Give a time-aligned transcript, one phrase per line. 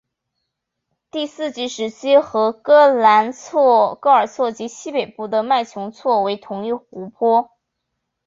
[1.11, 2.19] 第四纪时期与
[2.63, 4.01] 嘎仁错
[4.51, 7.51] 及西北部的麦穷错为同一湖泊。